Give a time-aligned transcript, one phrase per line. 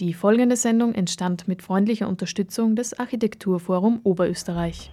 [0.00, 4.92] Die folgende Sendung entstand mit freundlicher Unterstützung des Architekturforum Oberösterreich.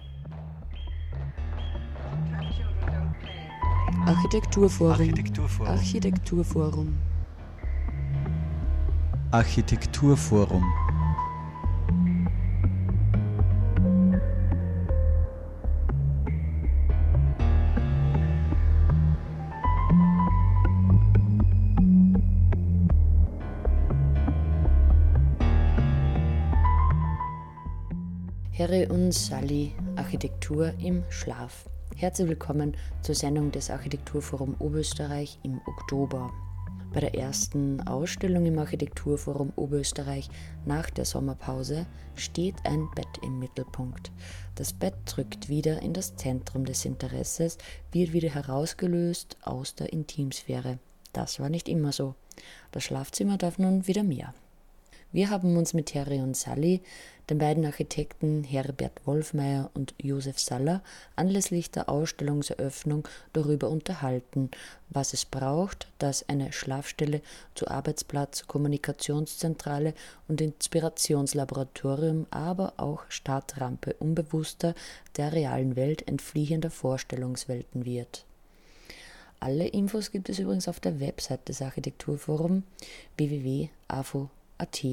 [4.04, 4.92] Architekturforum.
[4.92, 5.68] Architekturforum.
[5.68, 6.98] Architekturforum.
[9.30, 10.64] Architekturforum.
[28.58, 31.68] Harry und Sally Architektur im Schlaf.
[31.94, 36.32] Herzlich willkommen zur Sendung des Architekturforum Oberösterreich im Oktober.
[36.94, 40.30] Bei der ersten Ausstellung im Architekturforum Oberösterreich
[40.64, 41.84] nach der Sommerpause
[42.14, 44.10] steht ein Bett im Mittelpunkt.
[44.54, 47.58] Das Bett drückt wieder in das Zentrum des Interesses,
[47.92, 50.78] wird wieder herausgelöst aus der Intimsphäre.
[51.12, 52.14] Das war nicht immer so.
[52.72, 54.32] Das Schlafzimmer darf nun wieder mehr.
[55.12, 56.82] Wir haben uns mit Harry und Sally,
[57.30, 60.82] den beiden Architekten Herbert Wolfmeier und Josef Saller,
[61.16, 64.50] anlässlich der Ausstellungseröffnung darüber unterhalten,
[64.90, 67.20] was es braucht, dass eine Schlafstelle
[67.54, 69.94] zu Arbeitsplatz, Kommunikationszentrale
[70.28, 74.74] und Inspirationslaboratorium, aber auch Startrampe unbewusster
[75.16, 78.24] der realen Welt entfliehender Vorstellungswelten wird.
[79.40, 82.62] Alle Infos gibt es übrigens auf der Website des Architekturforums
[83.16, 84.84] www.afo.at AT.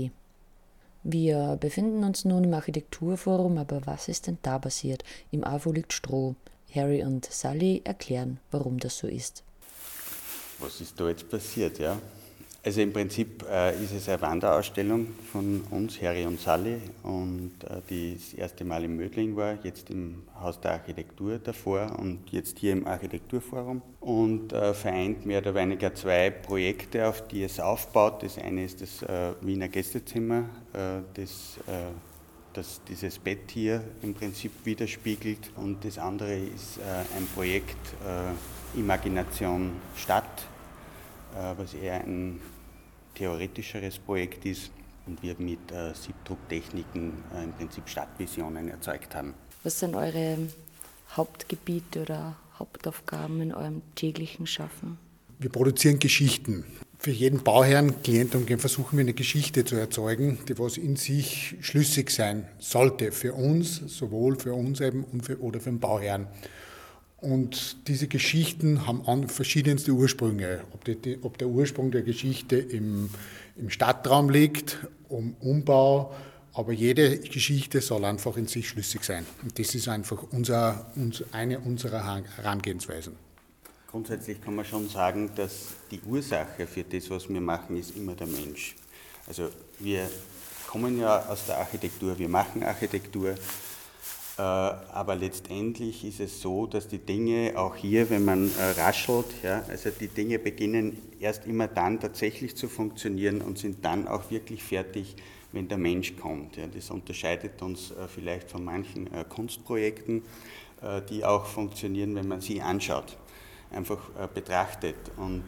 [1.04, 5.04] Wir befinden uns nun im Architekturforum, aber was ist denn da passiert?
[5.32, 6.36] Im AFO liegt Stroh.
[6.74, 9.44] Harry und Sally erklären, warum das so ist.
[10.60, 12.00] Was ist da jetzt passiert, ja?
[12.66, 17.82] Also im Prinzip äh, ist es eine Wanderausstellung von uns, Harry und Sally, und äh,
[17.90, 22.60] die das erste Mal in Mödling war, jetzt im Haus der Architektur davor und jetzt
[22.60, 23.82] hier im Architekturforum.
[24.00, 28.24] Und äh, vereint mehr oder weniger zwei Projekte, auf die es aufbaut.
[28.24, 31.92] Das eine ist das äh, Wiener Gästezimmer, äh, das, äh,
[32.54, 35.52] das dieses Bett hier im Prinzip widerspiegelt.
[35.58, 36.80] Und das andere ist
[37.18, 37.96] ein Projekt
[38.76, 40.46] Imagination Stadt
[41.58, 42.40] was eher ein
[43.16, 44.72] theoretischeres Projekt ist
[45.06, 49.34] und wir mit äh, Siebdrucktechniken äh, im Prinzip Stadtvisionen erzeugt haben.
[49.64, 50.38] Was sind eure
[51.12, 54.98] Hauptgebiete oder Hauptaufgaben in eurem täglichen Schaffen?
[55.40, 56.64] Wir produzieren Geschichten.
[56.98, 61.56] Für jeden Bauherrn, Klient und versuchen wir eine Geschichte zu erzeugen, die was in sich
[61.60, 66.28] schlüssig sein sollte für uns, sowohl für uns eben und für, oder für den Bauherrn.
[67.24, 70.60] Und diese Geschichten haben verschiedenste Ursprünge.
[70.74, 73.10] Ob, die, ob, der Ursprung der Geschichte im,
[73.56, 76.14] im Stadtraum liegt, um Umbau,
[76.52, 79.26] aber jede Geschichte soll einfach in sich schlüssig sein.
[79.42, 83.16] Und das ist einfach unser, uns, eine unserer Herangehensweisen.
[83.90, 88.16] Grundsätzlich kann man schon sagen, dass die Ursache für das, was wir machen, ist immer
[88.16, 88.76] der Mensch.
[89.28, 89.48] Also
[89.80, 90.10] wir
[90.68, 93.36] kommen ja aus der Architektur, wir machen Architektur
[94.38, 99.64] aber letztendlich ist es so, dass die Dinge auch hier, wenn man äh, raschelt, ja,
[99.70, 104.64] also die Dinge beginnen erst immer dann tatsächlich zu funktionieren und sind dann auch wirklich
[104.64, 105.16] fertig,
[105.52, 106.58] wenn der Mensch kommt.
[106.58, 106.66] Ja.
[106.66, 110.24] Das unterscheidet uns äh, vielleicht von manchen Kunstprojekten,
[111.10, 113.18] die auch funktionieren, wenn man sie anschaut,
[113.72, 114.02] einfach
[114.34, 114.98] betrachtet.
[115.16, 115.44] Und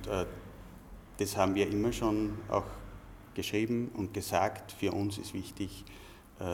[1.17, 2.63] das haben wir immer schon auch
[3.33, 4.71] geschrieben und gesagt.
[4.71, 5.83] Für uns ist wichtig,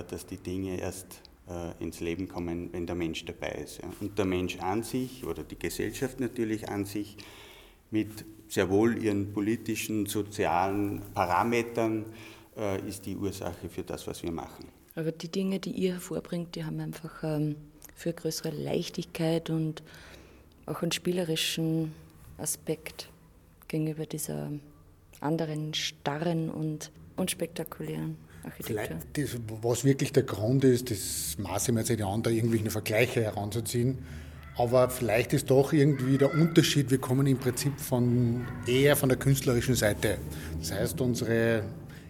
[0.09, 1.30] dass die Dinge erst äh,
[1.79, 3.81] ins Leben kommen, wenn der Mensch dabei ist.
[3.99, 7.17] Und der Mensch an sich oder die Gesellschaft natürlich an sich
[7.89, 12.05] mit sehr wohl ihren politischen, sozialen Parametern
[12.57, 14.65] äh, ist die Ursache für das, was wir machen.
[14.95, 17.55] Aber die Dinge, die ihr hervorbringt, die haben einfach ähm,
[17.95, 19.83] für größere Leichtigkeit und
[20.65, 21.93] auch einen spielerischen
[22.37, 23.09] Aspekt
[23.67, 24.51] gegenüber dieser
[25.21, 28.97] anderen starren und unspektakulären Architektur.
[29.13, 32.69] Das, was wirklich der Grund ist, das maße ich mir jetzt nicht an, da irgendwelche
[32.69, 33.99] Vergleiche heranzuziehen.
[34.57, 39.17] Aber vielleicht ist doch irgendwie der Unterschied, wir kommen im Prinzip von, eher von der
[39.17, 40.17] künstlerischen Seite.
[40.59, 41.63] Das heißt, unsere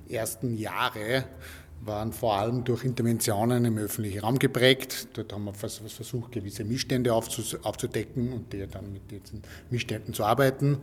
[0.10, 1.26] ersten Jahre
[1.84, 5.08] waren vor allem durch Interventionen im öffentlichen Raum geprägt.
[5.14, 10.78] Dort haben wir versucht, gewisse Missstände aufzudecken und dann mit diesen Missständen zu arbeiten.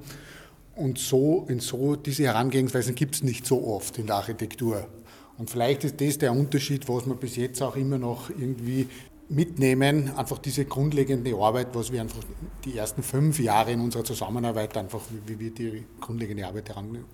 [0.75, 4.89] Und so, in so diese Herangehensweisen gibt es nicht so oft in der Architektur.
[5.39, 8.89] Und vielleicht ist das der Unterschied, was wir bis jetzt auch immer noch irgendwie
[9.29, 12.21] mitnehmen, einfach diese grundlegende Arbeit, was wir einfach
[12.65, 17.05] die ersten fünf Jahre in unserer Zusammenarbeit einfach, wie wir die grundlegende Arbeit daran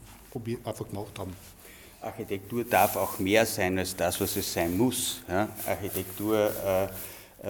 [0.65, 1.32] einfach gemacht haben.
[2.00, 5.23] Architektur darf auch mehr sein als das, was es sein muss.
[5.29, 5.49] Ja?
[5.67, 6.88] Architektur äh,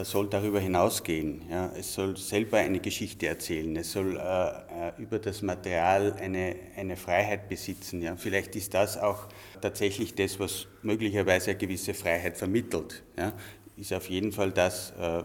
[0.03, 1.43] soll darüber hinausgehen.
[1.49, 1.71] Ja.
[1.79, 3.77] Es soll selber eine Geschichte erzählen.
[3.77, 8.03] Es soll äh, äh, über das Material eine, eine Freiheit besitzen.
[8.03, 8.17] Ja.
[8.17, 9.29] Vielleicht ist das auch
[9.61, 13.05] tatsächlich das, was möglicherweise eine gewisse Freiheit vermittelt.
[13.17, 13.33] Ja.
[13.77, 15.23] Ist auf jeden Fall das, äh, äh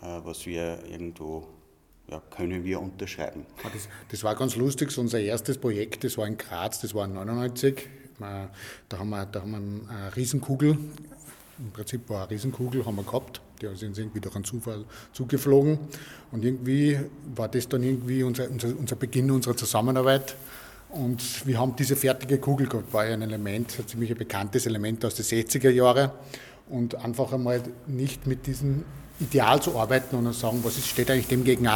[0.00, 1.46] was wir irgendwo
[2.08, 3.44] ja, können wir unterschreiben.
[3.62, 7.88] Das, das, war ganz lustig, unser erstes Projekt, das war in Graz, das war 1999.
[8.88, 9.50] Da haben wir, da haben
[9.86, 10.76] wir eine Riesenkugel,
[11.58, 15.78] im Prinzip war eine Riesenkugel, haben wir gehabt, die sind irgendwie durch einen Zufall zugeflogen.
[16.32, 16.98] Und irgendwie
[17.34, 20.36] war das dann irgendwie unser, unser, unser Beginn unserer Zusammenarbeit.
[20.88, 25.04] Und wir haben diese fertige Kugel gehabt, war ja ein Element, ein ziemlich bekanntes Element
[25.04, 26.10] aus den 60er Jahren.
[26.68, 28.84] Und einfach einmal nicht mit diesem
[29.20, 31.68] Ideal zu arbeiten und zu sagen, was ist, steht eigentlich dem gegen,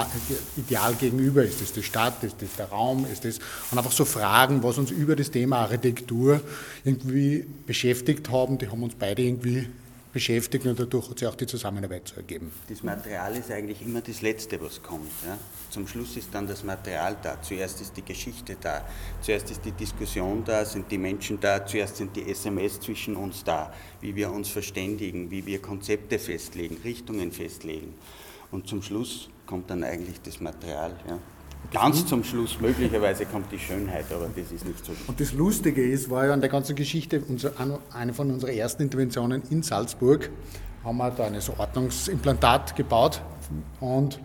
[0.57, 1.45] Ideal gegenüber?
[1.45, 3.39] Ist das die Stadt, ist das der Raum, ist das,
[3.71, 6.41] und einfach so Fragen, was uns über das Thema Architektur
[6.85, 9.69] irgendwie beschäftigt haben, die haben uns beide irgendwie
[10.15, 12.53] beschäftigt und dadurch hat sich auch die Zusammenarbeit zu ergeben.
[12.69, 15.11] Das Material ist eigentlich immer das Letzte, was kommt.
[15.27, 15.37] Ja?
[15.71, 17.43] Zum Schluss ist dann das Material da.
[17.43, 18.87] Zuerst ist die Geschichte da.
[19.21, 21.67] Zuerst ist die Diskussion da, sind die Menschen da.
[21.67, 26.79] Zuerst sind die SMS zwischen uns da, wie wir uns verständigen, wie wir Konzepte festlegen,
[26.85, 27.95] Richtungen festlegen.
[28.53, 30.97] Und zum Schluss kommt dann eigentlich das Material.
[31.09, 31.19] Ja?
[31.73, 34.93] Ganz zum Schluss, möglicherweise kommt die Schönheit, aber das ist nicht so.
[35.07, 37.23] Und das Lustige ist, war ja an der ganzen Geschichte,
[37.93, 40.31] eine von unseren ersten Interventionen in Salzburg,
[40.85, 43.23] haben wir da ein Ordnungsimplantat gebaut
[43.81, 44.21] und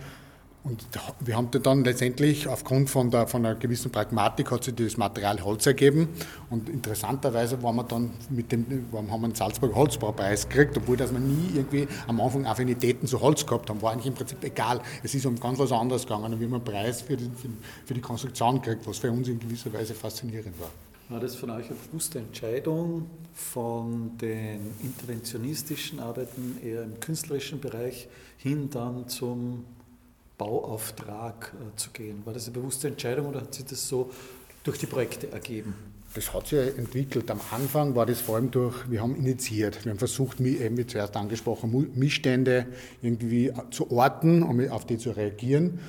[0.62, 0.86] und
[1.22, 5.42] wir haben dann letztendlich aufgrund von, der, von einer gewissen Pragmatik hat sich das Material
[5.42, 6.10] Holz ergeben.
[6.50, 11.14] Und interessanterweise waren wir dann mit dem, haben wir einen Salzburger Holzbaupreis gekriegt, obwohl dass
[11.14, 14.82] wir nie irgendwie am Anfang Affinitäten zu Holz gehabt haben, war eigentlich im Prinzip egal.
[15.02, 17.32] Es ist um ganz was anderes gegangen wir haben einen Preis für die,
[17.86, 20.70] für die Konstruktion gekriegt, was für uns in gewisser Weise faszinierend war.
[21.08, 28.08] War das von euch eine bewusste Entscheidung, von den interventionistischen Arbeiten eher im künstlerischen Bereich
[28.38, 29.66] hin dann zum
[30.40, 32.24] Bauauftrag äh, zu gehen?
[32.26, 34.10] War das eine bewusste Entscheidung oder hat sich das so
[34.64, 35.76] durch die Projekte ergeben?
[36.16, 37.30] Das hat sich entwickelt.
[37.30, 41.16] Am Anfang war das vor allem durch, wir haben initiiert, wir haben versucht, wie zuerst
[41.16, 42.66] angesprochen, Missstände
[43.04, 45.80] irgendwie zu orten, um auf die zu reagieren.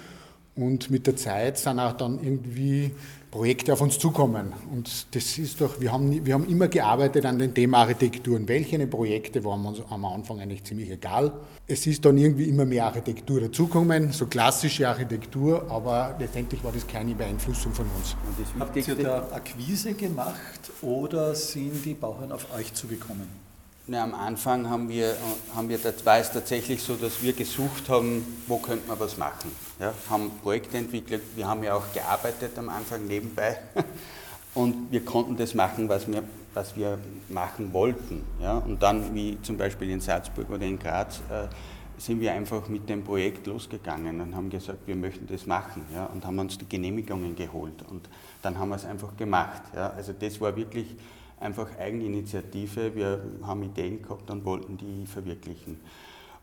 [0.57, 2.91] Und mit der Zeit sind auch dann irgendwie
[3.31, 4.53] Projekte auf uns zukommen.
[4.73, 8.37] Und das ist doch, wir haben, wir haben immer gearbeitet an dem Thema Architektur.
[8.37, 11.33] Und welche Projekte waren uns am Anfang eigentlich ziemlich egal.
[11.67, 16.87] Es ist dann irgendwie immer mehr Architektur dazugekommen, so klassische Architektur, aber letztendlich war das
[16.87, 18.17] keine Beeinflussung von uns.
[18.59, 23.50] Habt ihr da Akquise gemacht oder sind die Bauern auf euch zugekommen?
[23.87, 25.17] Na, am Anfang haben wir,
[25.55, 29.51] haben wir, war es tatsächlich so, dass wir gesucht haben, wo könnte man was machen.
[29.81, 33.57] Ja, haben Projekte entwickelt, wir haben ja auch gearbeitet am Anfang nebenbei
[34.55, 36.23] und wir konnten das machen, was wir,
[36.55, 36.99] was wir
[37.29, 38.23] machen wollten.
[38.41, 41.49] Ja, und dann, wie zum Beispiel in Salzburg oder in Graz, äh,
[42.01, 46.07] sind wir einfach mit dem Projekt losgegangen und haben gesagt, wir möchten das machen ja,
[46.07, 48.09] und haben uns die Genehmigungen geholt und
[48.43, 49.63] dann haben wir es einfach gemacht.
[49.75, 49.91] Ja.
[49.91, 50.97] Also das war wirklich
[51.41, 52.95] einfach Eigeninitiative.
[52.95, 55.81] Wir haben Ideen gehabt und wollten die verwirklichen.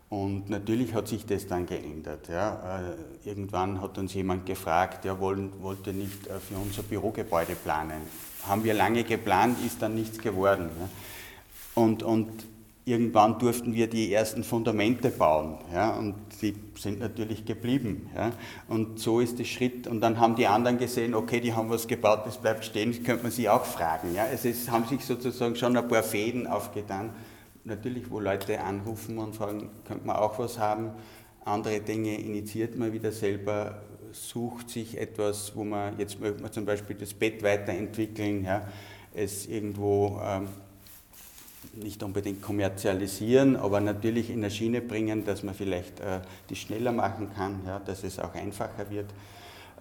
[0.09, 2.29] Und natürlich hat sich das dann geändert.
[2.29, 2.79] Ja.
[2.79, 8.01] Äh, irgendwann hat uns jemand gefragt, wollen, wollte nicht äh, für unser Bürogebäude planen.
[8.47, 10.69] Haben wir lange geplant, ist dann nichts geworden.
[10.79, 10.89] Ja.
[11.83, 12.31] Und, und
[12.87, 15.57] irgendwann durften wir die ersten Fundamente bauen.
[15.73, 18.09] Ja, und die sind natürlich geblieben.
[18.15, 18.31] Ja.
[18.69, 19.87] Und so ist der Schritt.
[19.87, 23.03] Und dann haben die anderen gesehen, okay, die haben was gebaut, das bleibt stehen, das
[23.03, 24.15] könnte man sie auch fragen.
[24.15, 24.25] Ja.
[24.31, 27.09] Es ist, haben sich sozusagen schon ein paar Fäden aufgetan.
[27.65, 30.91] Natürlich, wo Leute anrufen und fragen, könnte man auch was haben.
[31.43, 33.81] Andere Dinge initiiert man wieder selber,
[34.13, 38.67] sucht sich etwas, wo man, jetzt möchte man zum Beispiel das Bett weiterentwickeln, ja,
[39.13, 40.47] es irgendwo ähm,
[41.83, 46.91] nicht unbedingt kommerzialisieren, aber natürlich in eine Schiene bringen, dass man vielleicht äh, das schneller
[46.91, 49.07] machen kann, ja, dass es auch einfacher wird.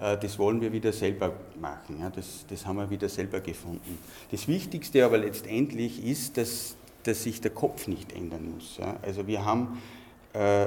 [0.00, 2.00] Äh, das wollen wir wieder selber machen.
[2.00, 3.98] Ja, das, das haben wir wieder selber gefunden.
[4.30, 8.78] Das Wichtigste aber letztendlich ist, dass, dass sich der Kopf nicht ändern muss.
[8.78, 8.96] Ja.
[9.02, 9.80] Also wir haben
[10.32, 10.66] äh,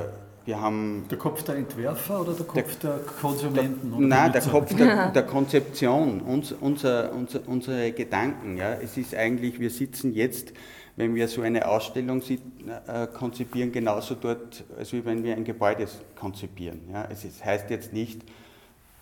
[0.49, 3.91] wir haben der Kopf der Entwerfer oder der Kopf der, der Konsumenten?
[3.91, 8.57] Der, nein, der Kopf der, der Konzeption, uns, unser, unser, unsere Gedanken.
[8.57, 8.73] Ja.
[8.73, 10.53] Es ist eigentlich, wir sitzen jetzt
[10.95, 16.81] wenn wir so eine Ausstellung äh, konzipieren, genauso dort, als wenn wir ein Gebäude konzipieren.
[16.91, 17.07] Ja.
[17.09, 18.21] Es heißt jetzt nicht,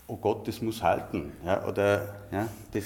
[0.08, 1.32] oh Gott, das muss halten.
[1.46, 2.86] Ja, oder, ja, das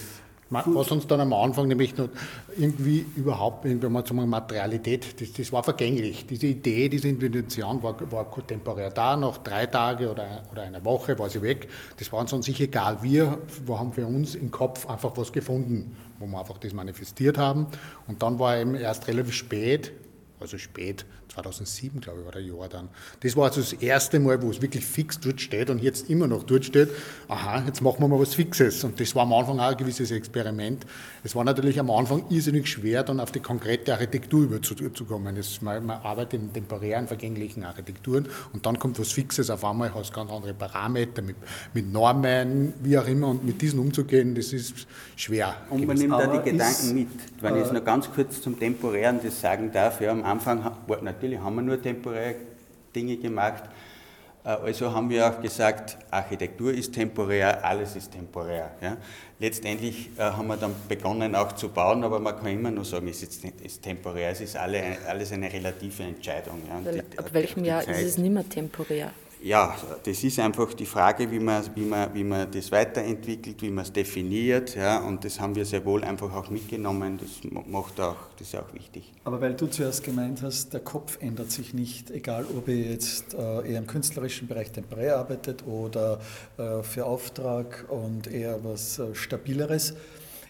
[0.51, 2.09] was uns dann am Anfang nämlich noch
[2.57, 6.25] irgendwie überhaupt, wenn man sagen, Materialität, das, das war vergänglich.
[6.25, 11.17] Diese Idee, diese Intention war, war temporär da, nach drei Tagen oder, oder einer Woche
[11.17, 11.69] war sie weg.
[11.97, 13.01] Das war uns an sich egal.
[13.01, 13.37] Wir
[13.69, 17.67] haben für uns im Kopf einfach was gefunden, wo wir einfach das manifestiert haben.
[18.07, 19.93] Und dann war eben erst relativ spät,
[20.41, 22.89] also spät, 2007 glaube ich war der Jahr dann.
[23.21, 26.27] Das war also das erste Mal, wo es wirklich fix dort steht und jetzt immer
[26.27, 26.89] noch dort steht,
[27.27, 28.83] aha, jetzt machen wir mal was Fixes.
[28.83, 30.85] Und das war am Anfang auch ein gewisses Experiment.
[31.23, 35.35] Es war natürlich am Anfang irrsinnig schwer, dann auf die konkrete Architektur überzukommen.
[35.61, 40.09] Man, man arbeitet in temporären, vergänglichen Architekturen und dann kommt was Fixes, auf einmal hast
[40.09, 41.37] du ganz andere Parameter mit,
[41.73, 45.55] mit Normen, wie auch immer, und mit diesen umzugehen, das ist schwer.
[45.69, 47.07] Und man nimmt da die Gedanken mit.
[47.39, 50.71] Wenn ich es noch ganz kurz zum Temporären das sagen darf, ja, am Anfang,
[51.01, 52.35] natürlich haben wir nur temporäre
[52.95, 53.63] Dinge gemacht,
[54.43, 58.71] äh, also haben wir auch gesagt, Architektur ist temporär, alles ist temporär.
[58.81, 58.97] Ja.
[59.39, 63.07] Letztendlich äh, haben wir dann begonnen auch zu bauen, aber man kann immer nur sagen,
[63.07, 66.61] es ist, ist temporär, es ist alle, alles eine relative Entscheidung.
[66.67, 67.01] Ja.
[67.17, 69.11] Ab welchem Jahr ist es nicht mehr temporär?
[69.43, 73.71] Ja, das ist einfach die Frage, wie man, wie man, wie man das weiterentwickelt, wie
[73.71, 74.75] man es definiert.
[74.75, 77.19] Ja, und das haben wir sehr wohl einfach auch mitgenommen.
[77.19, 79.11] Das, macht auch, das ist auch wichtig.
[79.23, 83.33] Aber weil du zuerst gemeint hast, der Kopf ändert sich nicht, egal ob ihr jetzt
[83.33, 86.19] äh, eher im künstlerischen Bereich temporär arbeitet oder
[86.57, 89.95] äh, für Auftrag und eher was äh, Stabileres,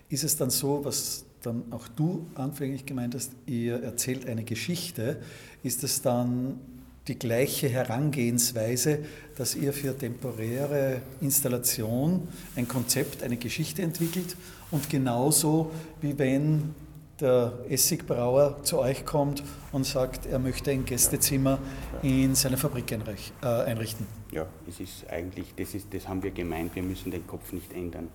[0.09, 5.21] ist es dann so, was dann auch du anfänglich gemeint hast, ihr erzählt eine Geschichte,
[5.63, 6.59] ist es dann
[7.07, 8.99] die gleiche Herangehensweise,
[9.35, 14.35] dass ihr für temporäre Installation ein Konzept, eine Geschichte entwickelt
[14.69, 16.75] und genauso wie wenn
[17.19, 21.59] der Essigbrauer zu euch kommt und sagt, er möchte ein Gästezimmer
[22.01, 24.07] in seiner Fabrik äh, einrichten.
[24.31, 27.73] Ja, es ist eigentlich, das, ist, das haben wir gemeint, wir müssen den Kopf nicht
[27.73, 28.09] ändern.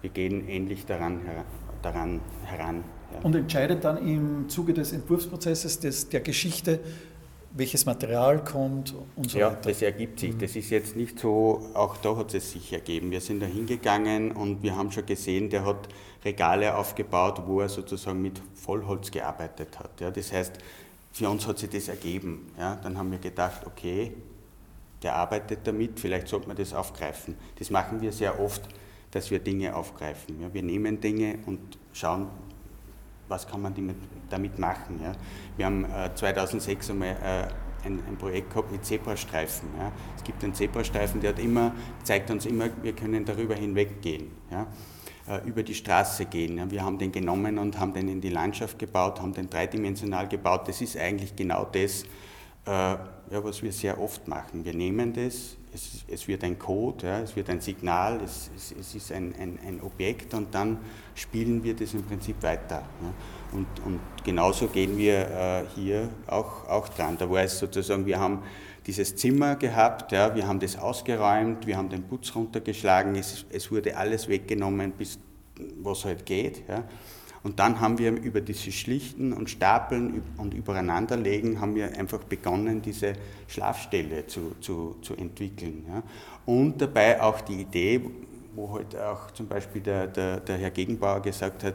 [0.00, 1.20] Wir gehen ähnlich daran,
[1.82, 2.84] daran heran.
[3.12, 3.20] Ja.
[3.22, 6.80] Und entscheidet dann im Zuge des Entwurfsprozesses des, der Geschichte,
[7.52, 9.56] welches Material kommt und so ja, weiter.
[9.56, 10.34] Ja, das ergibt sich.
[10.34, 10.38] Mhm.
[10.38, 13.10] Das ist jetzt nicht so, auch da hat es sich ergeben.
[13.10, 15.88] Wir sind da hingegangen und wir haben schon gesehen, der hat
[16.24, 20.00] Regale aufgebaut, wo er sozusagen mit Vollholz gearbeitet hat.
[20.00, 20.52] Ja, das heißt,
[21.12, 22.52] für uns hat sich das ergeben.
[22.58, 24.12] Ja, dann haben wir gedacht, okay,
[25.02, 27.36] der arbeitet damit, vielleicht sollte man das aufgreifen.
[27.58, 28.62] Das machen wir sehr oft,
[29.10, 30.40] dass wir Dinge aufgreifen.
[30.40, 32.28] Ja, wir nehmen Dinge und schauen,
[33.28, 33.74] was kann man
[34.30, 35.00] damit machen.
[35.02, 35.12] Ja.
[35.56, 39.68] Wir haben äh, 2006 einmal äh, ein, ein, Projekt gehabt mit Zebrastreifen.
[39.78, 39.92] Ja.
[40.16, 44.66] Es gibt einen Zebrastreifen, der hat immer, zeigt uns immer, wir können darüber hinweggehen, ja.
[45.28, 46.70] äh, über die Straße gehen.
[46.70, 50.68] Wir haben den genommen und haben den in die Landschaft gebaut, haben den dreidimensional gebaut.
[50.68, 52.04] Das ist eigentlich genau das,
[52.64, 52.96] äh,
[53.30, 54.64] was wir sehr oft machen.
[54.64, 55.56] Wir nehmen das,
[56.08, 58.50] es, wird ein Code, es wird ein Signal, es,
[58.94, 60.78] ist ein, Objekt und dann
[61.18, 62.82] spielen wir das im Prinzip weiter.
[63.02, 63.12] Ja.
[63.52, 67.16] Und, und genauso gehen wir äh, hier auch, auch dran.
[67.18, 68.42] Da war es sozusagen, wir haben
[68.86, 73.70] dieses Zimmer gehabt, ja, wir haben das ausgeräumt, wir haben den Putz runtergeschlagen, es, es
[73.70, 75.18] wurde alles weggenommen, bis
[75.82, 76.62] was halt geht.
[76.68, 76.84] Ja.
[77.42, 82.82] Und dann haben wir über diese Schlichten und Stapeln und Übereinanderlegen haben wir einfach begonnen,
[82.82, 83.12] diese
[83.46, 85.84] Schlafstelle zu, zu, zu entwickeln.
[85.88, 86.02] Ja.
[86.46, 88.00] Und dabei auch die Idee,
[88.58, 91.74] wo halt auch zum Beispiel der, der, der Herr Gegenbauer gesagt hat,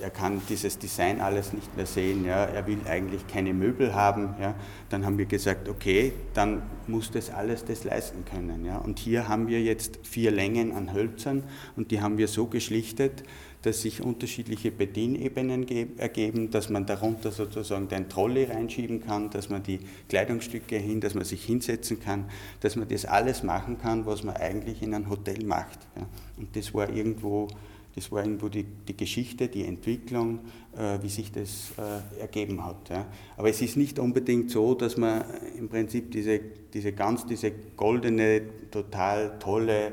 [0.00, 4.34] er kann dieses Design alles nicht mehr sehen, ja, er will eigentlich keine Möbel haben,
[4.40, 4.54] ja,
[4.90, 8.64] dann haben wir gesagt, okay, dann muss das alles das leisten können.
[8.64, 8.78] Ja.
[8.78, 11.44] Und hier haben wir jetzt vier Längen an Hölzern
[11.76, 13.22] und die haben wir so geschlichtet,
[13.62, 19.62] dass sich unterschiedliche Bedienebenen ergeben, dass man darunter sozusagen den Trolley reinschieben kann, dass man
[19.62, 22.26] die Kleidungsstücke hin, dass man sich hinsetzen kann,
[22.60, 25.78] dass man das alles machen kann, was man eigentlich in einem Hotel macht.
[25.96, 26.06] Ja.
[26.36, 27.48] Und das war irgendwo,
[27.94, 30.40] das war irgendwo die, die Geschichte, die Entwicklung,
[30.76, 32.88] äh, wie sich das äh, ergeben hat.
[32.90, 33.06] Ja.
[33.36, 35.24] Aber es ist nicht unbedingt so, dass man
[35.58, 36.40] im Prinzip diese,
[36.72, 39.92] diese ganz, diese goldene, total tolle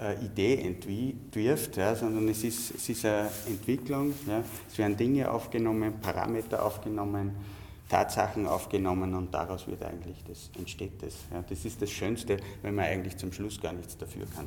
[0.00, 4.14] äh, Idee entwirft, ja, sondern es ist, es ist eine Entwicklung.
[4.26, 4.42] Ja.
[4.68, 7.32] Es werden Dinge aufgenommen, Parameter aufgenommen,
[7.88, 11.14] Tatsachen aufgenommen und daraus wird eigentlich das, entsteht das.
[11.32, 11.44] Ja.
[11.48, 14.46] Das ist das Schönste, wenn man eigentlich zum Schluss gar nichts dafür kann.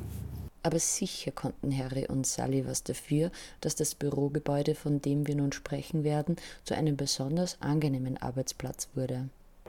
[0.62, 5.52] Aber sicher konnten Harry und Sally was dafür, dass das Bürogebäude, von dem wir nun
[5.52, 9.28] sprechen werden, zu einem besonders angenehmen Arbeitsplatz wurde.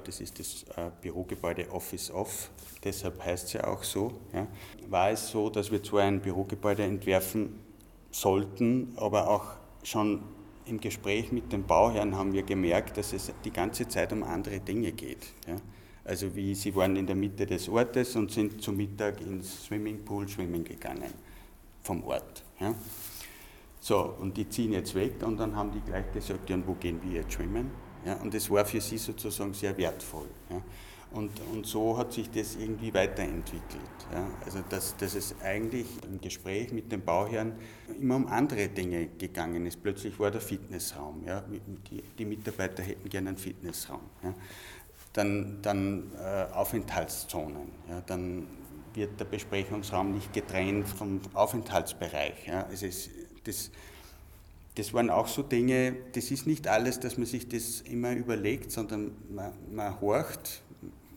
[0.10, 2.50] Das ist das äh, Bürogebäude Office Off,
[2.84, 4.12] deshalb heißt es ja auch so.
[4.34, 4.48] Ja.
[4.90, 7.60] War es so, dass wir zwar ein Bürogebäude entwerfen
[8.10, 9.46] sollten, aber auch
[9.84, 10.24] schon
[10.66, 14.60] im Gespräch mit dem Bauherrn haben wir gemerkt, dass es die ganze Zeit um andere
[14.60, 15.28] Dinge geht.
[15.48, 15.58] Ja.
[16.04, 20.28] Also wie sie waren in der Mitte des Ortes und sind zum Mittag ins Swimmingpool
[20.28, 21.14] schwimmen gegangen
[21.84, 22.44] vom Ort.
[22.60, 22.74] Ja.
[23.80, 26.74] So, und die ziehen jetzt weg und dann haben die gleich gesagt, ja, und wo
[26.74, 27.89] gehen wir jetzt schwimmen?
[28.06, 30.28] Ja, und das war für sie sozusagen sehr wertvoll.
[30.50, 30.62] Ja.
[31.12, 33.82] Und, und so hat sich das irgendwie weiterentwickelt.
[34.14, 34.28] Ja.
[34.46, 37.54] Also dass, dass es eigentlich im Gespräch mit dem Bauherrn
[38.00, 39.82] immer um andere Dinge gegangen ist.
[39.82, 41.24] Plötzlich war der Fitnessraum.
[41.26, 41.44] Ja.
[41.90, 44.02] Die, die Mitarbeiter hätten gerne einen Fitnessraum.
[44.24, 44.36] Ja.
[45.14, 47.72] Dann, dann äh, Aufenthaltszonen.
[47.90, 48.02] Ja.
[48.02, 48.48] Dann
[48.94, 52.46] wird der Besprechungsraum nicht getrennt vom Aufenthaltsbereich.
[52.46, 52.68] Ja.
[52.68, 53.10] Also es,
[53.44, 53.72] das,
[54.76, 58.72] das waren auch so Dinge, das ist nicht alles, dass man sich das immer überlegt,
[58.72, 60.62] sondern man, man horcht,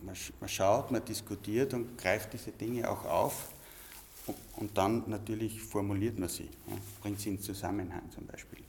[0.02, 3.48] man, man schaut, man diskutiert und greift diese Dinge auch auf
[4.56, 8.62] und dann natürlich formuliert man sie, ja, bringt sie in Zusammenhang zum Beispiel.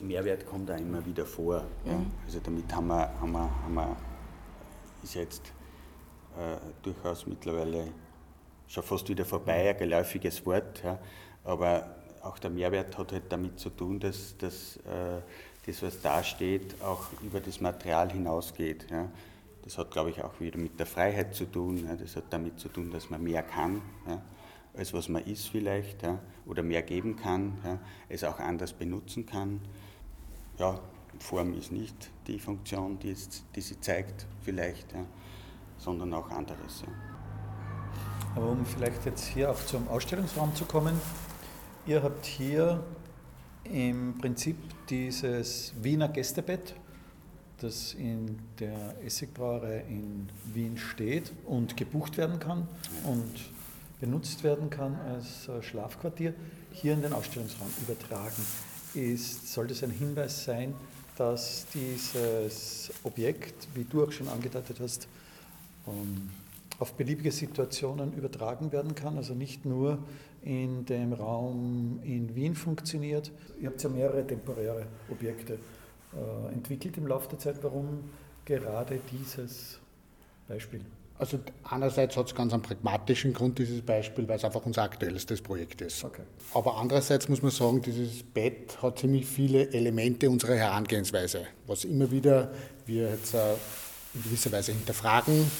[0.00, 1.64] Mehrwert kommt da immer wieder vor.
[1.84, 1.92] Ja.
[1.92, 2.10] Mhm.
[2.26, 3.96] Also damit haben wir, haben wir, haben wir
[5.02, 5.42] ist jetzt
[6.38, 7.88] äh, durchaus mittlerweile
[8.66, 10.98] schon fast wieder vorbei, ein geläufiges Wort, ja,
[11.44, 11.94] aber
[12.24, 15.20] auch der Mehrwert hat halt damit zu tun, dass, dass äh,
[15.66, 18.86] das, was da steht, auch über das Material hinausgeht.
[18.90, 19.08] Ja.
[19.62, 21.86] Das hat, glaube ich, auch wieder mit der Freiheit zu tun.
[21.86, 21.96] Ja.
[21.96, 24.20] Das hat damit zu tun, dass man mehr kann, ja,
[24.76, 25.98] als was man ist vielleicht,
[26.46, 29.60] oder mehr geben kann, es auch anders benutzen kann.
[30.58, 30.80] Ja,
[31.20, 34.88] Form ist nicht die Funktion, die, es, die sie zeigt, vielleicht,
[35.78, 36.84] sondern auch anderes.
[38.34, 41.00] Aber um vielleicht jetzt hier auch zum Ausstellungsraum zu kommen,
[41.86, 42.82] Ihr habt hier
[43.64, 44.56] im Prinzip
[44.88, 46.74] dieses Wiener Gästebett,
[47.60, 52.66] das in der Essigbrauerei in Wien steht und gebucht werden kann
[53.04, 53.34] und
[54.00, 56.32] benutzt werden kann als äh, Schlafquartier,
[56.72, 58.42] hier in den Ausstellungsraum übertragen.
[58.94, 60.72] Ist, soll das ein Hinweis sein,
[61.18, 65.06] dass dieses Objekt, wie du auch schon angedeutet hast,
[65.86, 66.30] ähm,
[66.78, 69.98] auf beliebige Situationen übertragen werden kann, also nicht nur
[70.42, 73.32] in dem Raum in Wien funktioniert.
[73.60, 75.54] Ihr habt ja mehrere temporäre Objekte
[76.14, 77.56] äh, entwickelt im Laufe der Zeit.
[77.62, 78.10] Warum
[78.44, 79.78] gerade dieses
[80.48, 80.80] Beispiel?
[81.16, 85.40] Also einerseits hat es ganz einen pragmatischen Grund, dieses Beispiel, weil es einfach unser aktuellstes
[85.42, 86.04] Projekt ist.
[86.04, 86.22] Okay.
[86.54, 92.10] Aber andererseits muss man sagen, dieses Bett hat ziemlich viele Elemente unserer Herangehensweise, was immer
[92.10, 92.52] wieder
[92.86, 93.52] wir jetzt äh,
[94.14, 95.50] in gewisser Weise hinterfragen,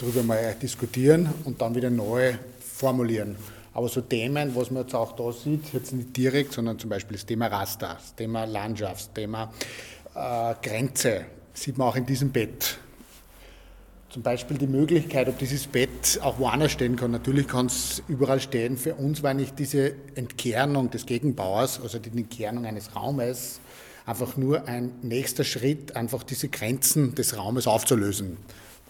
[0.00, 3.36] darüber mal diskutieren und dann wieder neu formulieren.
[3.72, 7.16] Aber so Themen, was man jetzt auch da sieht, jetzt nicht direkt, sondern zum Beispiel
[7.16, 9.52] das Thema Raster, das Thema Landschaft, das Thema
[10.14, 12.78] äh, Grenze, sieht man auch in diesem Bett.
[14.08, 17.12] Zum Beispiel die Möglichkeit, ob dieses Bett auch woanders stehen kann.
[17.12, 18.76] Natürlich kann es überall stehen.
[18.76, 23.60] Für uns war nicht diese Entkernung des Gegenbauers, also die Entkernung eines Raumes,
[24.06, 28.36] einfach nur ein nächster Schritt, einfach diese Grenzen des Raumes aufzulösen.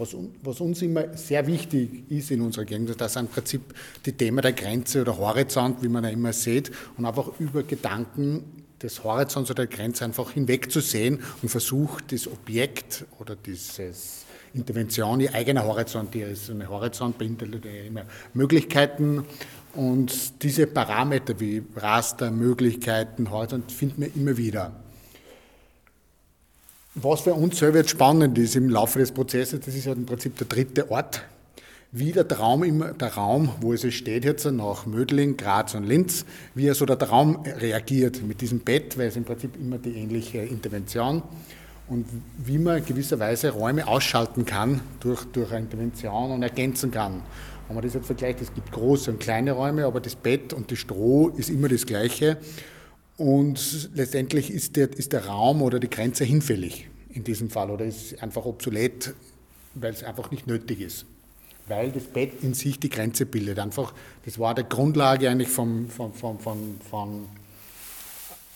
[0.00, 3.60] Was, was, uns immer sehr wichtig ist in unserer Gegend, das ist im Prinzip
[4.06, 8.64] die Thema der Grenze oder Horizont, wie man ja immer sieht, und einfach über Gedanken
[8.82, 15.34] des Horizonts oder der Grenze einfach hinwegzusehen und versucht, das Objekt oder dieses Intervention, ihr
[15.34, 16.48] eigener Horizont hier ist.
[16.48, 19.26] Ein Horizont beinhaltet ja immer Möglichkeiten
[19.74, 24.72] und diese Parameter wie Raster, Möglichkeiten, Horizont finden wir immer wieder.
[26.96, 30.06] Was für uns selber jetzt spannend ist im Laufe des Prozesses, das ist ja im
[30.06, 31.22] Prinzip der dritte Ort,
[31.92, 36.24] wie der Traum immer, der Raum, wo es steht jetzt nach Mödling, Graz und Linz,
[36.56, 39.92] wie er so der Traum reagiert mit diesem Bett, weil es im Prinzip immer die
[39.92, 41.22] ähnliche Intervention
[41.86, 42.06] und
[42.38, 47.22] wie man gewisserweise Räume ausschalten kann durch, durch eine Intervention und ergänzen kann.
[47.68, 50.72] Wenn man das jetzt vergleicht, es gibt große und kleine Räume, aber das Bett und
[50.72, 52.36] das Stroh ist immer das Gleiche.
[53.20, 57.84] Und letztendlich ist der, ist der Raum oder die Grenze hinfällig in diesem Fall oder
[57.84, 59.12] ist einfach obsolet,
[59.74, 61.04] weil es einfach nicht nötig ist.
[61.68, 63.58] Weil das Bett in sich die Grenze bildet.
[63.58, 63.92] Einfach,
[64.24, 67.28] das war die Grundlage eigentlich vom, vom, vom, vom, vom,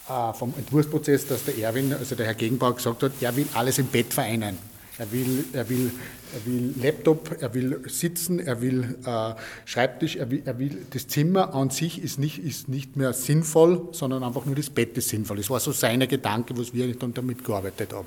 [0.09, 3.79] äh, vom Entwurfsprozess, dass der Erwin, also der Herr Gegenbauer, gesagt hat, er will alles
[3.79, 4.57] im Bett vereinen.
[4.97, 5.91] Er will, er will,
[6.35, 11.09] er will Laptop, er will Sitzen, er will äh, Schreibtisch, er will, er will, das
[11.09, 15.09] Zimmer an sich ist nicht, ist nicht mehr sinnvoll, sondern einfach nur das Bett ist
[15.09, 15.39] sinnvoll.
[15.39, 18.07] Das war so seine Gedanke, was wir dann damit gearbeitet haben.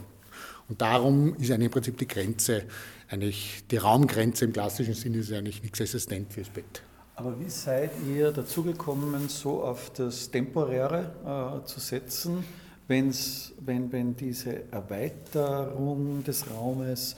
[0.69, 2.63] Und darum ist eigentlich im Prinzip die Grenze,
[3.10, 6.82] eigentlich die Raumgrenze im klassischen Sinne ist eigentlich nichts existent fürs Bett.
[7.15, 12.43] Aber wie seid ihr dazugekommen, so auf das Temporäre äh, zu setzen?
[12.88, 17.15] Wenn's, wenn, wenn diese Erweiterung des Raumes,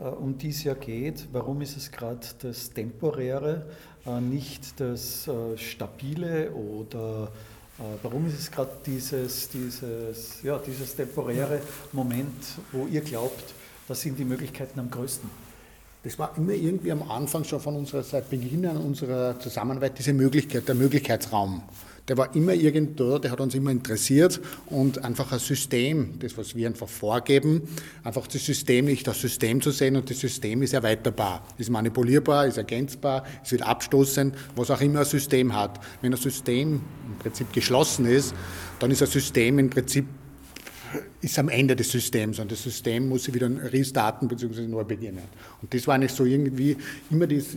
[0.00, 3.66] äh, um die es ja geht, warum ist es gerade das Temporäre,
[4.06, 7.30] äh, nicht das äh, Stabile oder
[8.04, 12.30] warum ist es gerade dieses, dieses, ja, dieses temporäre Moment,
[12.70, 13.52] wo ihr glaubt,
[13.88, 15.28] da sind die Möglichkeiten am größten?
[16.04, 20.68] Das war immer irgendwie am Anfang schon von unserer, seit Beginn unserer Zusammenarbeit diese Möglichkeit,
[20.68, 21.64] der Möglichkeitsraum
[22.08, 26.54] der war immer irgendwo, der hat uns immer interessiert und einfach ein System, das was
[26.54, 27.62] wir einfach vorgeben,
[28.02, 32.46] einfach das System nicht das System zu sehen und das System ist erweiterbar, ist manipulierbar,
[32.46, 35.80] ist ergänzbar, es wird abstoßend, was auch immer ein System hat.
[36.02, 38.34] Wenn ein System im Prinzip geschlossen ist,
[38.80, 40.06] dann ist ein System im Prinzip
[41.20, 44.66] ist am Ende des Systems und das System muss wieder restarten bzw.
[44.66, 45.22] neu beginnen.
[45.62, 46.76] Und das war nicht so irgendwie,
[47.10, 47.56] immer das,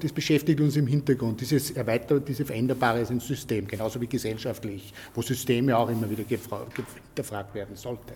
[0.00, 4.92] das beschäftigt uns im Hintergrund, dieses Erweitert, diese Veränderbare ist ein System, genauso wie gesellschaftlich,
[5.14, 8.12] wo Systeme auch immer wieder hinterfragt werden sollten.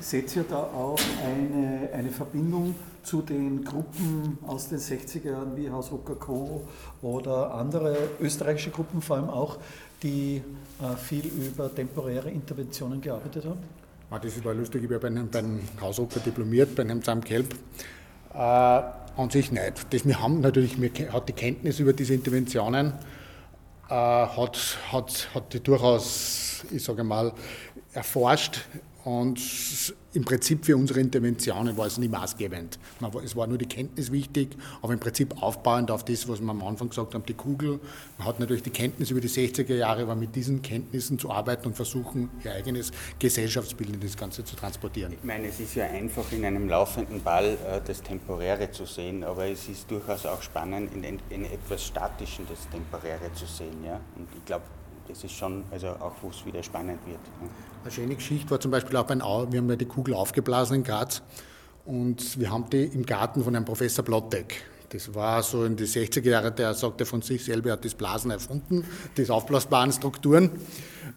[0.00, 5.70] Seht ihr da auch eine, eine Verbindung zu den Gruppen aus den 60er Jahren wie
[5.70, 6.66] Haus Rucker Co.
[7.02, 9.58] oder andere österreichische Gruppen vor allem auch,
[10.02, 10.42] die
[10.96, 13.60] viel über temporäre Interventionen gearbeitet haben?
[14.10, 17.54] Ah, das war lustig, ich habe bei einem Hausrucker diplomiert, bei einem Sam Kelb.
[18.32, 18.82] Äh,
[19.16, 19.86] an sich nicht.
[19.90, 22.92] Das, wir haben natürlich, wir hat die Kenntnis über diese Interventionen,
[23.88, 27.32] äh, hat, hat, hat die durchaus, ich sage mal,
[27.92, 28.60] erforscht
[29.04, 29.40] und
[30.14, 32.78] im Prinzip für unsere Interventionen war es nie maßgebend.
[33.22, 36.62] Es war nur die Kenntnis wichtig, aber im Prinzip aufbauend auf das, was wir am
[36.62, 37.80] Anfang gesagt haben, die Kugel.
[38.16, 41.66] Man hat natürlich die Kenntnis über die 60er Jahre, aber mit diesen Kenntnissen zu arbeiten
[41.66, 45.12] und versuchen, ihr eigenes Gesellschaftsbild in das Ganze zu transportieren.
[45.12, 49.22] Ich meine, es ist ja einfach in einem laufenden Ball äh, das Temporäre zu sehen,
[49.24, 53.84] aber es ist durchaus auch spannend, in, in etwas Statischen das Temporäre zu sehen.
[53.84, 54.00] Ja?
[54.16, 54.64] Und ich glaube,
[55.08, 57.20] das ist schon, also auch wo es wieder spannend wird.
[57.82, 60.76] Eine schöne Geschichte war zum Beispiel auch bei Au, wir haben ja die Kugel aufgeblasen
[60.76, 61.22] in Graz
[61.84, 64.64] und wir haben die im Garten von einem Professor Blottek.
[64.94, 67.94] Das war so in den 60er Jahren, der sagte von sich selber, er hat das
[67.94, 68.84] Blasen erfunden,
[69.16, 70.50] diese aufblasbaren Strukturen.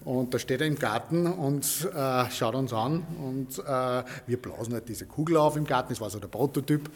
[0.03, 4.73] Und da steht er im Garten und äh, schaut uns an und äh, wir blasen
[4.73, 6.89] halt diese Kugel auf im Garten, das war so der Prototyp.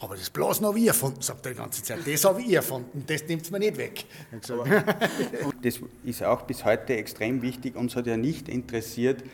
[0.00, 1.98] Aber das Blasen habe ich erfunden, sagt er die ganze Zeit.
[2.06, 4.04] Das habe ich erfunden, das nimmt es mir nicht weg.
[5.62, 7.74] das ist auch bis heute extrem wichtig.
[7.74, 9.24] Uns hat ja nicht interessiert,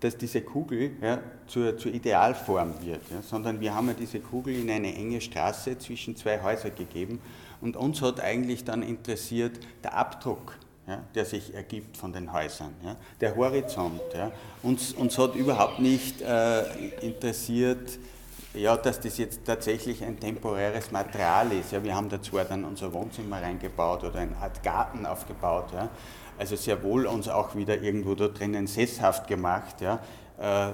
[0.00, 4.54] dass diese Kugel ja, zur, zur, Idealform wird, ja, sondern wir haben ja diese Kugel
[4.54, 7.20] in eine enge Straße zwischen zwei Häusern gegeben
[7.62, 12.74] und uns hat eigentlich dann interessiert der Abdruck, ja, der sich ergibt von den Häusern,
[13.20, 14.02] der Horizont.
[14.62, 16.64] Uns, uns hat überhaupt nicht äh,
[17.00, 17.98] interessiert,
[18.54, 21.72] ja, dass das jetzt tatsächlich ein temporäres Material ist.
[21.72, 25.72] Ja, wir haben da zwar dann unser Wohnzimmer reingebaut oder eine Art Garten aufgebaut.
[25.72, 25.88] Ja,
[26.38, 29.80] also sehr wohl uns auch wieder irgendwo da drinnen sesshaft gemacht.
[29.80, 30.00] Ja,
[30.38, 30.72] äh,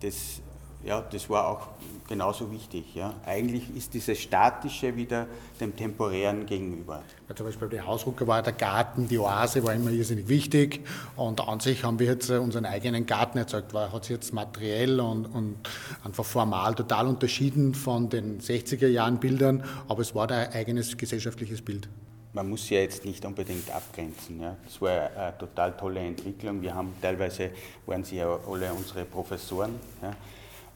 [0.00, 0.40] das,
[0.84, 1.68] ja, das war auch
[2.08, 2.94] genauso wichtig.
[2.94, 3.14] Ja.
[3.24, 5.26] Eigentlich ist dieses Statische wieder
[5.60, 7.02] dem Temporären gegenüber.
[7.28, 10.80] Ja, zum Beispiel der Hausrucker war der Garten, die Oase war immer irrsinnig wichtig
[11.16, 14.34] und an sich haben wir jetzt äh, unseren eigenen Garten erzeugt, weil hat sich jetzt
[14.34, 15.56] materiell und, und
[16.04, 21.62] einfach formal total unterschieden von den 60er Jahren Bildern, aber es war ein eigenes gesellschaftliches
[21.62, 21.88] Bild
[22.34, 24.40] man muss ja jetzt nicht unbedingt abgrenzen.
[24.40, 24.56] Ja.
[24.64, 26.62] Das war eine total tolle Entwicklung.
[26.62, 27.50] Wir haben teilweise
[27.84, 29.74] waren sie ja alle unsere Professoren.
[30.00, 30.14] Ja.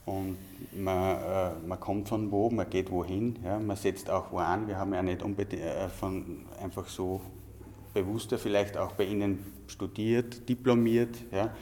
[0.07, 0.39] Und
[0.73, 4.69] man, äh, man kommt von wo, man geht wohin, ja, man setzt auch wo an.
[4.69, 7.21] Wir haben ja nicht unbedingt äh, von einfach so
[7.93, 11.17] bewusster vielleicht auch bei Ihnen studiert, diplomiert.
[11.33, 11.53] Ja.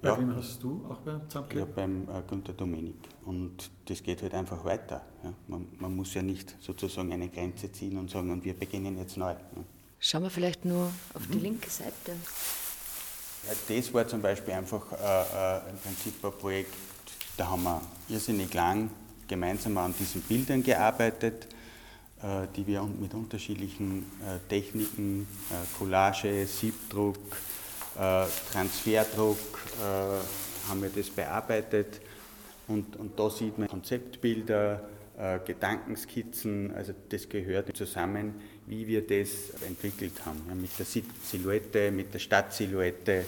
[0.00, 0.18] Bei ja.
[0.18, 1.60] wem hast du auch bei Zamke?
[1.60, 2.96] Ja, beim äh, Günter Dominik.
[3.24, 5.02] Und das geht halt einfach weiter.
[5.22, 5.32] Ja.
[5.46, 9.16] Man, man, muss ja nicht sozusagen eine Grenze ziehen und sagen, und wir beginnen jetzt
[9.16, 9.30] neu.
[9.30, 9.38] Ja.
[10.00, 11.44] Schauen wir vielleicht nur auf die mhm.
[11.44, 12.16] linke Seite.
[13.46, 16.74] Ja, das war zum Beispiel einfach äh, äh, im Prinzip ein Projekt,
[17.36, 18.90] da haben wir irrsinnig lang
[19.26, 21.48] gemeinsam an diesen Bildern gearbeitet,
[22.22, 27.18] äh, die wir mit unterschiedlichen äh, Techniken, äh, Collage, Siebdruck,
[28.50, 29.36] Transferdruck,
[30.66, 32.00] haben wir das bearbeitet.
[32.66, 34.80] Und, und da sieht man Konzeptbilder,
[35.44, 40.40] Gedankenskizzen, also das gehört zusammen, wie wir das entwickelt haben.
[40.48, 43.26] Ja, mit der Silhouette, mit der Stadtsilhouette,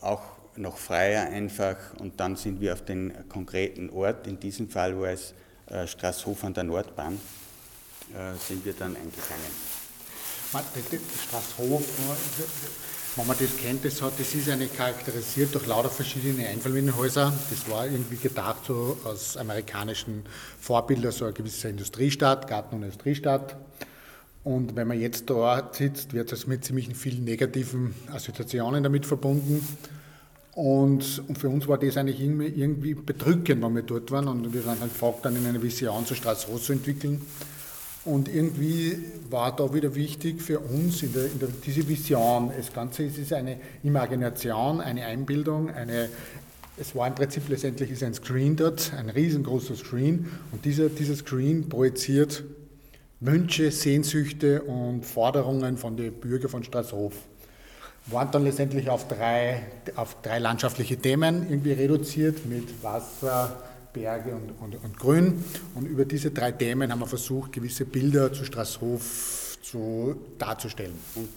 [0.00, 4.98] auch noch freier einfach und dann sind wir auf den konkreten Ort, in diesem Fall
[5.00, 5.34] war es
[5.66, 7.20] äh, Straßhof an der Nordbahn,
[8.14, 9.68] äh, sind wir dann eingegangen.
[11.28, 11.82] Straßhof,
[13.16, 17.32] wenn man das kennt, das, hat, das ist eigentlich charakterisiert durch lauter verschiedene Einfamilienhäuser.
[17.50, 20.24] Das war irgendwie gedacht so aus amerikanischen
[20.60, 23.56] Vorbildern, so eine gewisse Industriestadt, Garten- und Industriestadt.
[24.44, 29.66] Und wenn man jetzt dort sitzt, wird das mit ziemlich vielen negativen Assoziationen damit verbunden.
[30.58, 34.26] Und, und, für uns war das eigentlich irgendwie bedrückend, wenn wir dort waren.
[34.26, 37.20] Und wir waren halt gefragt, dann in eine Vision zur Straße zu entwickeln.
[38.04, 38.98] Und irgendwie
[39.30, 42.50] war da wieder wichtig für uns in der, in der, diese Vision.
[42.56, 46.08] Das Ganze ist, ist eine Imagination, eine Einbildung, eine
[46.76, 51.14] Es war im Prinzip letztendlich ist ein Screen dort, ein riesengroßer Screen und dieser, dieser
[51.14, 52.42] Screen projiziert
[53.20, 57.14] Wünsche, Sehnsüchte und Forderungen von den Bürgern von Straßhof.
[58.10, 59.62] Waren dann letztendlich auf drei,
[59.96, 65.44] auf drei landschaftliche Themen irgendwie reduziert mit Wasser, Berge und, und, und Grün.
[65.74, 70.94] Und über diese drei Themen haben wir versucht, gewisse Bilder zu Straßhof zu, darzustellen.
[71.14, 71.28] Und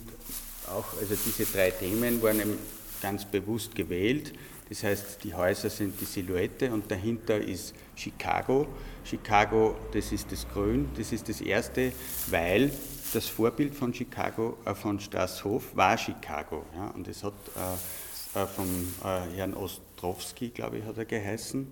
[0.67, 2.57] auch, also diese drei Themen waren eben
[3.01, 4.33] ganz bewusst gewählt.
[4.69, 8.67] Das heißt, die Häuser sind die Silhouette und dahinter ist Chicago.
[9.03, 11.91] Chicago, das ist das Grün, das ist das erste,
[12.27, 12.71] weil
[13.13, 16.65] das Vorbild von Chicago, äh, von Straßhof, war Chicago.
[16.75, 18.67] Ja, und es hat äh, äh, vom
[19.03, 21.67] äh, Herrn Ostrowski, glaube ich, hat er geheißen.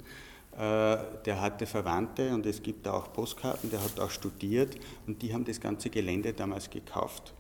[0.54, 4.76] Äh, der hatte Verwandte und es gibt auch Postkarten, der hat auch studiert
[5.08, 7.34] und die haben das ganze Gelände damals gekauft.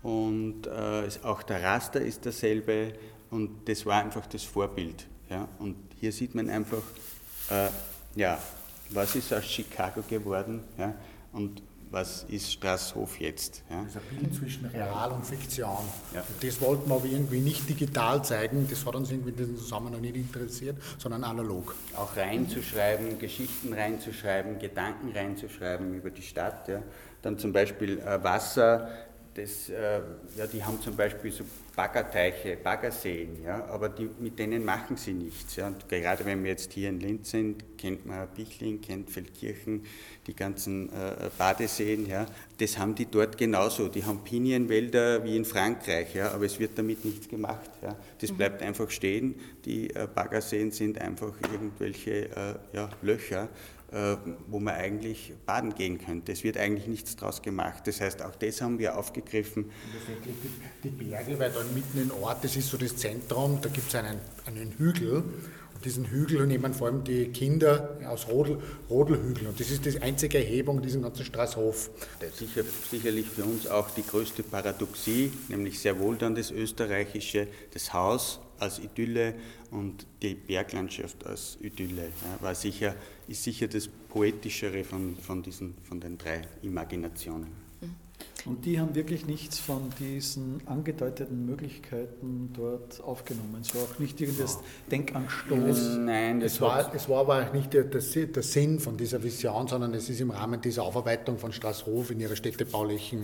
[0.00, 0.68] Und
[1.24, 2.92] auch der Raster ist derselbe
[3.30, 5.08] und das war einfach das Vorbild.
[5.28, 5.48] Ja?
[5.58, 6.82] Und hier sieht man einfach,
[8.14, 8.38] ja,
[8.90, 10.94] was ist aus Chicago geworden ja?
[11.32, 13.62] und was ist Straßhof jetzt.
[13.70, 13.82] Ja?
[13.82, 15.84] Das ist ein Bild zwischen Real und Fiktion.
[16.14, 16.20] Ja.
[16.20, 19.56] Und das wollten wir aber irgendwie nicht digital zeigen, das hat uns irgendwie in diesem
[19.56, 21.74] Zusammenhang nicht interessiert, sondern analog.
[21.96, 26.68] Auch reinzuschreiben, Geschichten reinzuschreiben, Gedanken reinzuschreiben über die Stadt.
[26.68, 26.82] Ja?
[27.22, 28.90] Dann zum Beispiel äh, Wasser,
[29.38, 30.00] das, äh,
[30.36, 31.44] ja, die haben zum Beispiel so
[31.76, 35.54] Baggerteiche, Baggerseen, ja, aber die, mit denen machen sie nichts.
[35.54, 35.68] Ja.
[35.68, 39.84] Und gerade wenn wir jetzt hier in Linz sind, kennt man Bichling, kennt Feldkirchen,
[40.26, 42.26] die ganzen äh, Badeseen, ja,
[42.58, 43.88] das haben die dort genauso.
[43.88, 47.70] Die haben Pinienwälder wie in Frankreich, ja, aber es wird damit nichts gemacht.
[47.80, 47.94] Ja.
[48.20, 48.36] Das mhm.
[48.36, 49.36] bleibt einfach stehen.
[49.64, 53.77] Die äh, Baggerseen sind einfach irgendwelche äh, ja, Löcher äh,
[54.48, 56.32] wo man eigentlich baden gehen könnte.
[56.32, 57.86] Es wird eigentlich nichts daraus gemacht.
[57.86, 59.70] Das heißt, auch das haben wir aufgegriffen.
[60.84, 63.94] Die, Berge, weil da mitten im Ort, das ist so das Zentrum, da gibt es
[63.94, 65.24] einen, einen Hügel
[65.78, 68.58] und diesen Hügel nehmen vor allem die Kinder aus Rodel,
[68.90, 69.46] Rodelhügel.
[69.46, 71.88] Und das ist die einzige Erhebung diesen ganzen Straßhof.
[72.34, 77.94] Sicher, sicherlich für uns auch die größte Paradoxie, nämlich sehr wohl dann das österreichische, das
[77.94, 79.34] Haus als Idylle
[79.70, 82.04] und die Berglandschaft als Idylle.
[82.04, 82.94] Ja, war sicher
[83.28, 87.67] ist sicher das Poetischere von, von, diesen, von den drei Imaginationen.
[88.44, 93.58] Und die haben wirklich nichts von diesen angedeuteten Möglichkeiten dort aufgenommen.
[93.60, 94.60] Es war auch nicht irgendwas ja.
[94.92, 95.96] Denkanstoß.
[95.98, 99.92] Nein, es war, es war aber nicht der, der, der, Sinn von dieser Vision, sondern
[99.92, 103.22] es ist im Rahmen dieser Aufarbeitung von Straßhof in ihrer städtebaulichen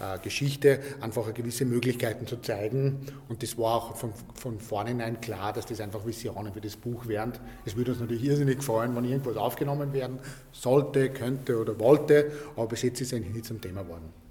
[0.00, 3.00] äh, Geschichte einfach gewisse Möglichkeiten zu zeigen.
[3.28, 7.06] Und das war auch von, von vornherein klar, dass das einfach Visionen für das Buch
[7.06, 7.32] wären.
[7.66, 10.18] Es würde uns natürlich irrsinnig freuen, wenn irgendwas aufgenommen werden
[10.52, 14.27] sollte, könnte oder wollte, aber bis jetzt ist es eigentlich nicht zum Thema geworden.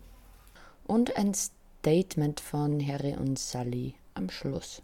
[0.87, 4.81] Und ein Statement von Harry und Sally am Schluss.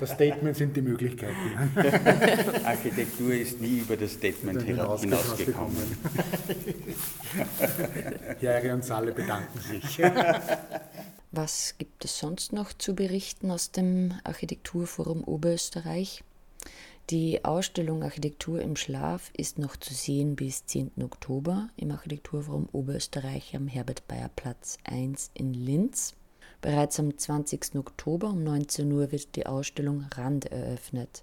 [0.00, 1.70] Das Statement sind die Möglichkeiten.
[2.64, 5.98] Architektur ist nie über das Statement hinausgekommen.
[8.42, 10.00] Harry und Sally bedanken sich.
[11.32, 16.24] Was gibt es sonst noch zu berichten aus dem Architekturforum Oberösterreich?
[17.10, 20.90] Die Ausstellung Architektur im Schlaf ist noch zu sehen bis 10.
[21.04, 26.14] Oktober im Architekturforum Oberösterreich am Herbert-Bayer-Platz 1 in Linz.
[26.60, 27.76] Bereits am 20.
[27.76, 31.22] Oktober um 19 Uhr wird die Ausstellung Rand eröffnet.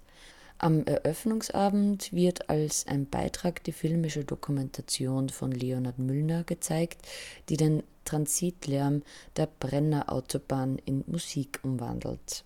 [0.56, 7.02] Am Eröffnungsabend wird als ein Beitrag die filmische Dokumentation von Leonhard Müllner gezeigt,
[7.50, 9.02] die den Transitlärm
[9.36, 12.42] der Brenner Autobahn in Musik umwandelt.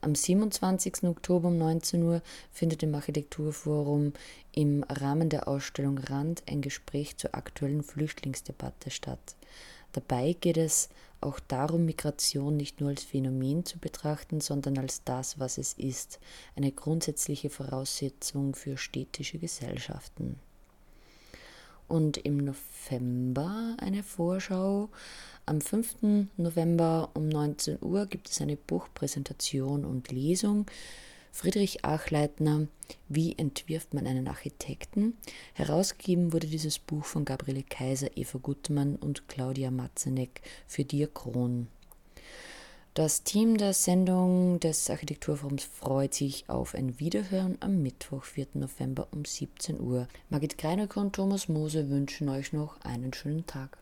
[0.00, 1.04] Am 27.
[1.04, 4.12] Oktober um 19 Uhr findet im Architekturforum
[4.52, 9.34] im Rahmen der Ausstellung Rand ein Gespräch zur aktuellen Flüchtlingsdebatte statt.
[9.92, 10.88] Dabei geht es
[11.20, 16.20] auch darum, Migration nicht nur als Phänomen zu betrachten, sondern als das, was es ist,
[16.54, 20.38] eine grundsätzliche Voraussetzung für städtische Gesellschaften.
[21.88, 24.90] Und im November eine Vorschau
[25.46, 26.28] am 5.
[26.36, 30.66] November um 19 Uhr gibt es eine Buchpräsentation und Lesung.
[31.32, 32.66] Friedrich Achleitner,
[33.08, 35.16] Wie entwirft man einen Architekten?
[35.54, 41.68] Herausgegeben wurde dieses Buch von Gabriele Kaiser, Eva Gutmann und Claudia Matzeneck für Diakron.
[42.98, 48.48] Das Team der Sendung des Architekturforums freut sich auf ein Wiederhören am Mittwoch, 4.
[48.54, 50.08] November um 17 Uhr.
[50.30, 53.78] Margit Greiner und Thomas Mose wünschen euch noch einen schönen Tag.